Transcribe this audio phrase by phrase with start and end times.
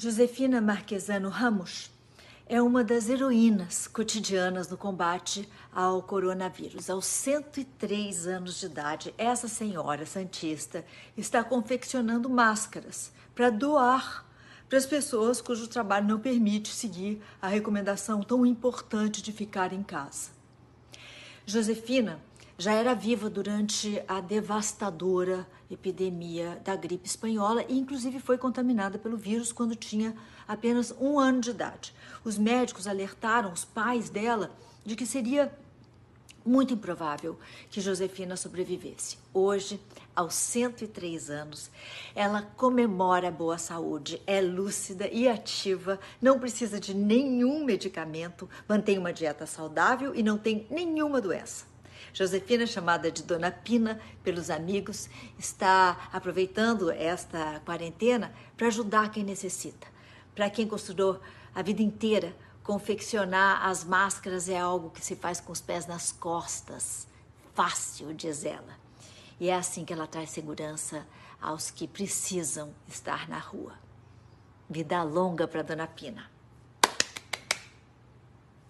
[0.00, 1.90] Josefina Marquesano Ramos
[2.46, 6.88] é uma das heroínas cotidianas no combate ao coronavírus.
[6.88, 10.84] Aos 103 anos de idade, essa senhora santista
[11.16, 14.24] está confeccionando máscaras para doar
[14.68, 19.82] para as pessoas cujo trabalho não permite seguir a recomendação tão importante de ficar em
[19.82, 20.30] casa.
[21.44, 22.20] Josefina
[22.60, 29.16] já era viva durante a devastadora epidemia da gripe espanhola e, inclusive, foi contaminada pelo
[29.16, 30.12] vírus quando tinha
[30.46, 31.94] apenas um ano de idade.
[32.24, 34.50] Os médicos alertaram os pais dela
[34.84, 35.56] de que seria
[36.44, 37.38] muito improvável
[37.70, 39.18] que Josefina sobrevivesse.
[39.32, 39.80] Hoje,
[40.16, 41.70] aos 103 anos,
[42.12, 48.98] ela comemora a boa saúde, é lúcida e ativa, não precisa de nenhum medicamento, mantém
[48.98, 51.68] uma dieta saudável e não tem nenhuma doença.
[52.12, 59.86] Josefina, chamada de Dona Pina pelos amigos, está aproveitando esta quarentena para ajudar quem necessita.
[60.34, 61.20] Para quem costurou
[61.54, 66.12] a vida inteira, confeccionar as máscaras é algo que se faz com os pés nas
[66.12, 67.06] costas.
[67.54, 68.78] Fácil, diz ela.
[69.40, 71.06] E é assim que ela traz segurança
[71.40, 73.72] aos que precisam estar na rua.
[74.68, 76.30] Vida longa para Dona Pina.